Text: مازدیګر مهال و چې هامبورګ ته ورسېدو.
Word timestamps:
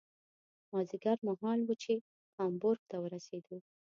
مازدیګر 0.71 1.17
مهال 1.27 1.59
و 1.65 1.71
چې 1.83 1.93
هامبورګ 2.37 2.81
ته 2.91 2.95
ورسېدو. 3.03 3.57